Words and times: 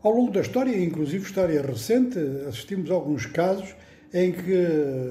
Ao 0.00 0.12
longo 0.12 0.30
da 0.30 0.40
história, 0.40 0.80
inclusive 0.80 1.24
história 1.24 1.60
recente, 1.60 2.16
assistimos 2.48 2.88
a 2.88 2.94
alguns 2.94 3.26
casos 3.26 3.74
em 4.14 4.30
que 4.30 4.54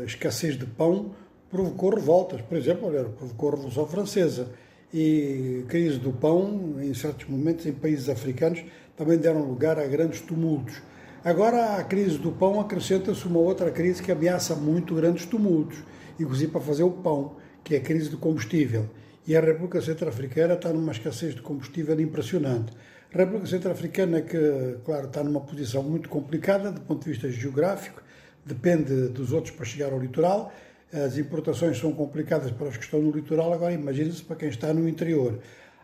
a 0.01 0.05
escassez 0.05 0.57
de 0.57 0.65
pão 0.65 1.11
provocou 1.51 1.93
revoltas. 1.93 2.39
Por 2.39 2.57
exemplo, 2.57 2.87
olha, 2.87 3.03
provocou 3.03 3.49
a 3.49 3.51
Revolução 3.51 3.85
Francesa 3.85 4.47
e 4.93 5.63
a 5.65 5.69
crise 5.69 5.99
do 5.99 6.13
pão, 6.13 6.75
em 6.81 6.93
certos 6.93 7.27
momentos, 7.27 7.65
em 7.65 7.73
países 7.73 8.07
africanos, 8.07 8.63
também 8.95 9.17
deram 9.17 9.43
lugar 9.43 9.77
a 9.77 9.85
grandes 9.85 10.21
tumultos. 10.21 10.81
Agora, 11.21 11.75
a 11.75 11.83
crise 11.83 12.17
do 12.17 12.31
pão 12.31 12.57
acrescenta-se 12.57 13.25
uma 13.27 13.39
outra 13.39 13.69
crise 13.69 14.01
que 14.01 14.09
ameaça 14.09 14.55
muito 14.55 14.95
grandes 14.95 15.25
tumultos, 15.25 15.79
inclusive 16.17 16.49
para 16.49 16.61
fazer 16.61 16.83
o 16.83 16.91
pão, 16.91 17.35
que 17.61 17.75
é 17.75 17.79
a 17.79 17.81
crise 17.81 18.09
do 18.09 18.17
combustível. 18.17 18.85
E 19.27 19.35
a 19.35 19.41
República 19.41 19.81
Centro-Africana 19.81 20.53
está 20.53 20.71
numa 20.71 20.93
escassez 20.93 21.35
de 21.35 21.41
combustível 21.41 21.99
impressionante. 21.99 22.71
A 23.17 23.21
República 23.21 23.47
Centro-Africana, 23.47 24.21
que, 24.21 24.77
claro, 24.85 25.07
está 25.07 25.23
numa 25.23 25.41
posição 25.41 25.81
muito 25.81 26.07
complicada 26.07 26.71
do 26.71 26.81
ponto 26.81 27.03
de 27.03 27.09
vista 27.09 27.27
geográfico, 27.31 27.99
depende 28.45 29.07
dos 29.07 29.31
outros 29.31 29.55
para 29.55 29.65
chegar 29.65 29.91
ao 29.91 29.99
litoral. 29.99 30.53
As 30.93 31.17
importações 31.17 31.79
são 31.79 31.91
complicadas 31.93 32.51
para 32.51 32.67
os 32.67 32.77
que 32.77 32.83
estão 32.83 33.01
no 33.01 33.09
litoral, 33.09 33.51
agora 33.51 33.73
imagine-se 33.73 34.21
para 34.21 34.35
quem 34.35 34.49
está 34.49 34.71
no 34.71 34.87
interior. 34.87 35.39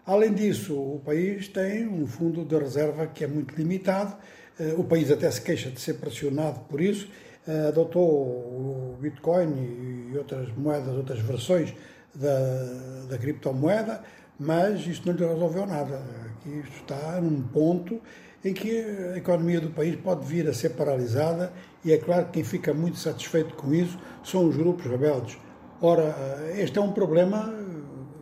Além 0.06 0.32
disso, 0.32 0.76
o 0.76 1.02
país 1.04 1.48
tem 1.48 1.88
um 1.88 2.06
fundo 2.06 2.46
de 2.46 2.56
reserva 2.56 3.08
que 3.08 3.24
é 3.24 3.28
muito 3.28 3.56
limitado. 3.56 4.16
Eh, 4.60 4.76
o 4.78 4.84
país 4.84 5.10
até 5.10 5.32
se 5.32 5.42
queixa 5.42 5.72
de 5.72 5.82
ser 5.82 5.96
pressionado 5.96 6.60
por 6.70 6.80
isso. 6.80 7.10
Eh, 7.48 7.70
adotou 7.70 8.12
o 8.12 8.98
Bitcoin 9.02 10.12
e 10.12 10.16
outras 10.20 10.56
moedas, 10.56 10.96
outras 10.96 11.18
versões 11.18 11.74
da, 12.14 13.08
da 13.10 13.18
criptomoeda, 13.18 14.04
mas 14.40 14.86
isso 14.86 15.02
não 15.08 15.16
lhe 15.16 15.26
resolveu 15.26 15.66
nada. 15.66 16.23
Aqui 16.44 16.62
está 16.76 17.22
num 17.22 17.42
ponto 17.42 18.02
em 18.44 18.54
que 18.54 18.82
a 19.14 19.18
economia 19.18 19.62
do 19.62 19.70
país 19.70 19.96
pode 19.96 20.26
vir 20.26 20.46
a 20.50 20.54
ser 20.54 20.72
paralisada 20.72 21.54
e 21.86 21.94
é 21.94 21.98
claro 21.98 22.26
que 22.26 22.32
quem 22.34 22.44
fica 22.44 22.74
muito 22.74 22.98
satisfeito 22.98 23.56
com 23.56 23.74
isso 23.74 23.98
são 24.26 24.50
os 24.50 24.58
grupos 24.58 24.86
rebeldes. 24.86 25.38
Ora, 25.80 26.14
este 26.58 26.78
é 26.78 26.82
um 26.82 26.92
problema 26.92 27.54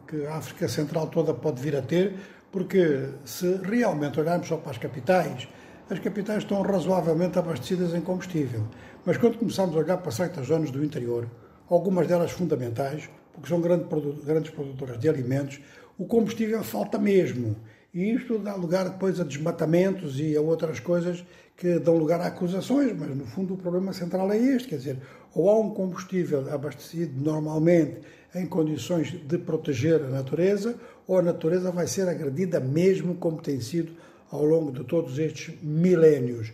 que 0.07 0.23
a 0.27 0.35
África 0.35 0.67
Central 0.67 1.07
toda 1.07 1.33
pode 1.33 1.59
vir 1.59 1.75
a 1.75 1.81
ter, 1.81 2.15
porque 2.51 3.09
se 3.25 3.59
realmente 3.63 4.19
olharmos 4.19 4.47
só 4.47 4.57
para 4.57 4.69
as 4.69 4.77
capitais, 4.77 5.47
as 5.89 5.97
capitais 5.97 6.43
estão 6.43 6.61
razoavelmente 6.61 7.39
abastecidas 7.39 7.95
em 7.95 8.01
combustível. 8.01 8.67
Mas 9.03 9.17
quando 9.17 9.39
começamos 9.39 9.75
a 9.75 9.79
olhar 9.79 9.97
para 9.97 10.11
certas 10.11 10.45
zonas 10.45 10.69
do 10.69 10.83
interior, 10.83 11.27
algumas 11.67 12.05
delas 12.05 12.29
fundamentais, 12.29 13.09
porque 13.33 13.49
são 13.49 13.59
grandes 13.59 14.51
produtoras 14.51 14.99
de 14.99 15.09
alimentos, 15.09 15.59
o 15.97 16.05
combustível 16.05 16.63
falta 16.63 16.99
mesmo. 16.99 17.55
E 17.93 18.13
isto 18.13 18.39
dá 18.39 18.55
lugar 18.55 18.89
depois 18.89 19.19
a 19.19 19.23
desmatamentos 19.23 20.19
e 20.19 20.35
a 20.35 20.41
outras 20.41 20.79
coisas 20.79 21.25
que 21.57 21.77
dão 21.77 21.97
lugar 21.97 22.21
a 22.21 22.27
acusações, 22.27 22.97
mas 22.97 23.15
no 23.15 23.25
fundo 23.25 23.53
o 23.53 23.57
problema 23.57 23.91
central 23.93 24.31
é 24.31 24.37
este, 24.37 24.69
quer 24.69 24.77
dizer, 24.77 24.97
ou 25.35 25.49
há 25.49 25.59
um 25.59 25.69
combustível 25.71 26.51
abastecido 26.53 27.21
normalmente 27.21 27.99
em 28.33 28.45
condições 28.45 29.11
de 29.11 29.37
proteger 29.37 30.01
a 30.01 30.07
natureza, 30.07 30.75
ou 31.05 31.19
a 31.19 31.21
natureza 31.21 31.69
vai 31.69 31.85
ser 31.85 32.07
agredida 32.07 32.59
mesmo 32.59 33.15
como 33.15 33.41
tem 33.41 33.59
sido 33.59 33.91
ao 34.31 34.45
longo 34.45 34.71
de 34.71 34.85
todos 34.85 35.19
estes 35.19 35.53
milénios. 35.61 36.53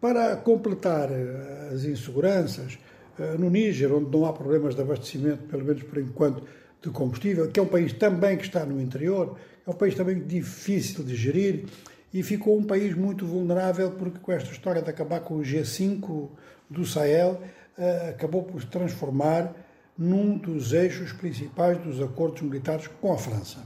Para 0.00 0.36
completar 0.36 1.10
eh, 1.10 1.70
as 1.72 1.84
inseguranças, 1.84 2.78
eh, 3.18 3.36
no 3.38 3.48
Níger, 3.48 3.90
onde 3.92 4.10
não 4.10 4.26
há 4.26 4.32
problemas 4.34 4.74
de 4.74 4.82
abastecimento, 4.82 5.44
pelo 5.44 5.64
menos 5.64 5.82
por 5.82 5.98
enquanto, 5.98 6.42
de 6.88 6.90
combustível, 6.90 7.48
que 7.50 7.58
é 7.58 7.62
um 7.62 7.66
país 7.66 7.92
também 7.92 8.36
que 8.36 8.44
está 8.44 8.64
no 8.64 8.80
interior, 8.80 9.36
é 9.66 9.70
um 9.70 9.74
país 9.74 9.94
também 9.94 10.20
difícil 10.20 11.04
de 11.04 11.16
gerir 11.16 11.64
e 12.12 12.22
ficou 12.22 12.56
um 12.56 12.64
país 12.64 12.94
muito 12.94 13.26
vulnerável 13.26 13.92
porque 13.92 14.18
com 14.18 14.32
esta 14.32 14.50
história 14.52 14.82
de 14.82 14.90
acabar 14.90 15.20
com 15.20 15.34
o 15.34 15.40
G5 15.40 16.28
do 16.68 16.84
Sahel, 16.84 17.40
eh, 17.76 18.10
acabou 18.10 18.42
por 18.42 18.60
se 18.60 18.66
transformar 18.66 19.52
num 19.96 20.36
dos 20.36 20.72
eixos 20.72 21.12
principais 21.12 21.78
dos 21.78 22.00
acordos 22.00 22.42
militares 22.42 22.86
com 23.00 23.12
a 23.12 23.18
França. 23.18 23.58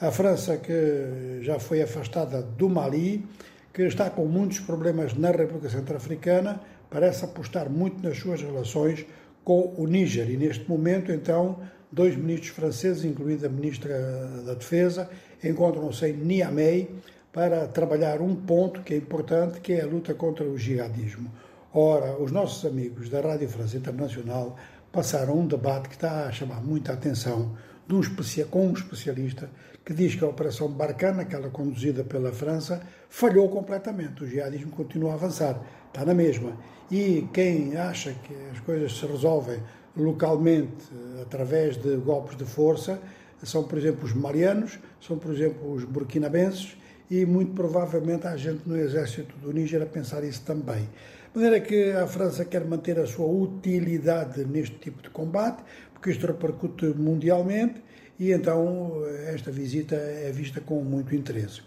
A 0.00 0.10
França, 0.10 0.56
que 0.56 1.40
já 1.42 1.58
foi 1.58 1.82
afastada 1.82 2.42
do 2.42 2.68
Mali, 2.68 3.26
que 3.72 3.82
está 3.82 4.10
com 4.10 4.26
muitos 4.26 4.60
problemas 4.60 5.14
na 5.14 5.30
República 5.30 5.68
Centro-Africana, 5.68 6.60
parece 6.90 7.24
apostar 7.24 7.68
muito 7.68 8.02
nas 8.02 8.18
suas 8.18 8.40
relações 8.42 9.04
com 9.44 9.74
o 9.76 9.86
Níger. 9.86 10.30
E 10.30 10.36
neste 10.36 10.68
momento, 10.68 11.10
então, 11.10 11.58
dois 11.90 12.16
ministros 12.16 12.50
franceses, 12.50 13.04
incluindo 13.04 13.46
a 13.46 13.48
ministra 13.48 13.96
da 14.44 14.54
Defesa, 14.54 15.08
encontram-se 15.42 16.06
em 16.06 16.12
Niamey 16.14 16.90
para 17.32 17.66
trabalhar 17.68 18.20
um 18.20 18.34
ponto 18.34 18.82
que 18.82 18.94
é 18.94 18.96
importante, 18.96 19.60
que 19.60 19.72
é 19.72 19.82
a 19.82 19.86
luta 19.86 20.14
contra 20.14 20.44
o 20.44 20.58
jihadismo. 20.58 21.30
Ora, 21.72 22.20
os 22.20 22.32
nossos 22.32 22.64
amigos 22.64 23.08
da 23.08 23.20
Rádio 23.20 23.48
França 23.48 23.76
Internacional 23.76 24.56
passaram 24.90 25.38
um 25.38 25.46
debate 25.46 25.88
que 25.88 25.94
está 25.94 26.26
a 26.26 26.32
chamar 26.32 26.62
muita 26.62 26.92
atenção 26.92 27.54
de 27.86 27.94
um 27.94 28.02
com 28.50 28.66
um 28.66 28.72
especialista 28.72 29.48
que 29.84 29.94
diz 29.94 30.14
que 30.14 30.22
a 30.22 30.28
Operação 30.28 30.68
Barcana, 30.68 31.22
aquela 31.22 31.48
conduzida 31.48 32.04
pela 32.04 32.30
França, 32.30 32.82
falhou 33.08 33.48
completamente. 33.48 34.22
O 34.22 34.26
jihadismo 34.26 34.70
continua 34.72 35.12
a 35.12 35.14
avançar, 35.14 35.58
está 35.86 36.04
na 36.04 36.12
mesma. 36.12 36.58
E 36.90 37.26
quem 37.32 37.74
acha 37.76 38.12
que 38.12 38.34
as 38.52 38.60
coisas 38.60 38.92
se 38.98 39.06
resolvem 39.06 39.60
localmente 39.98 40.88
através 41.20 41.76
de 41.76 41.96
golpes 41.96 42.36
de 42.36 42.44
força 42.44 43.00
são, 43.42 43.64
por 43.64 43.78
exemplo, 43.78 44.04
os 44.04 44.12
malianos, 44.12 44.78
são, 45.00 45.18
por 45.18 45.32
exemplo, 45.32 45.72
os 45.72 45.84
burkinabenses 45.84 46.76
e 47.10 47.24
muito 47.24 47.52
provavelmente 47.52 48.26
há 48.26 48.36
gente 48.36 48.62
no 48.66 48.76
exército 48.76 49.36
do 49.38 49.52
Níger 49.52 49.82
a 49.82 49.86
pensar 49.86 50.24
isso 50.24 50.42
também. 50.42 50.88
De 51.32 51.40
maneira 51.40 51.60
que 51.60 51.92
a 51.92 52.06
França 52.06 52.44
quer 52.44 52.64
manter 52.64 52.98
a 52.98 53.06
sua 53.06 53.26
utilidade 53.26 54.44
neste 54.44 54.76
tipo 54.76 55.02
de 55.02 55.10
combate, 55.10 55.62
porque 55.92 56.10
isto 56.10 56.26
repercute 56.26 56.86
mundialmente 56.86 57.82
e 58.18 58.32
então 58.32 59.02
esta 59.26 59.50
visita 59.50 59.94
é 59.94 60.30
vista 60.32 60.60
com 60.60 60.82
muito 60.82 61.14
interesse. 61.14 61.62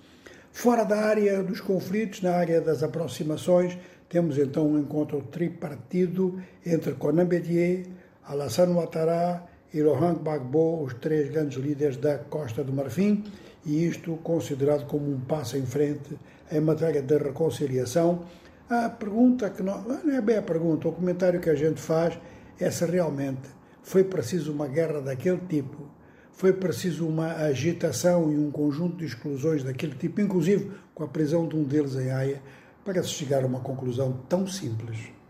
Fora 0.52 0.84
da 0.84 0.98
área 1.06 1.42
dos 1.42 1.62
conflitos, 1.62 2.22
na 2.22 2.34
área 2.34 2.59
das 2.59 2.84
aproximações, 2.84 3.78
temos 4.09 4.38
então 4.38 4.68
um 4.68 4.78
encontro 4.78 5.22
tripartido 5.22 6.42
entre 6.66 6.92
Conan 6.94 7.25
Bedier, 7.25 7.86
Alassane 8.26 8.74
Ouattara 8.74 9.44
e 9.74 9.82
Laurent 9.82 10.20
Gbagbo, 10.20 10.84
os 10.84 10.94
três 10.96 11.30
grandes 11.30 11.58
líderes 11.58 11.98
da 11.98 12.18
Costa 12.18 12.64
do 12.64 12.74
Marfim, 12.74 13.24
e 13.66 13.86
isto 13.86 14.18
considerado 14.18 14.86
como 14.86 15.09
um 15.12 15.20
passo 15.20 15.58
em 15.58 15.66
frente 15.66 16.18
em 16.52 16.60
matéria 16.60 17.02
de 17.02 17.18
reconciliação. 17.18 18.24
A 18.70 18.90
pergunta 18.90 19.50
que 19.50 19.64
não, 19.64 19.81
não 19.81 20.14
é 20.14 20.22
bem 20.22 20.38
a 20.38 20.42
pergunta, 20.42 20.88
o 20.88 20.92
comentário 20.92 21.40
que 21.40 21.50
a 21.50 21.56
gente 21.56 21.81
faz 21.81 22.18
é 22.60 22.70
se 22.70 22.86
realmente 22.86 23.50
foi 23.81 24.04
preciso 24.04 24.52
uma 24.52 24.68
guerra 24.68 25.02
daquele 25.02 25.42
tipo, 25.50 25.90
foi 26.31 26.54
preciso 26.54 27.08
uma 27.08 27.34
agitação 27.34 28.31
e 28.31 28.38
um 28.38 28.52
conjunto 28.52 28.98
de 28.98 29.06
exclusões 29.06 29.64
daquele 29.64 29.96
tipo, 29.96 30.22
inclusive 30.22 30.72
com 30.94 31.04
a 31.04 31.08
prisão 31.08 31.48
de 31.48 31.56
um 31.56 31.64
deles 31.64 31.96
em 31.96 32.12
Haia, 32.12 32.42
para 32.84 33.04
se 33.04 33.10
chegar 33.10 33.44
a 33.44 33.48
uma 33.48 33.60
conclusão 33.60 34.22
tão 34.28 34.48
simples. 34.48 35.12